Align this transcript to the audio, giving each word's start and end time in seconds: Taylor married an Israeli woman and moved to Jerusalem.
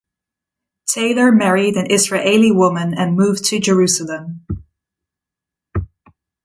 Taylor 0.87 1.31
married 1.31 1.75
an 1.75 1.91
Israeli 1.91 2.51
woman 2.51 2.95
and 2.97 3.15
moved 3.15 3.43
to 3.45 3.59
Jerusalem. 3.59 4.43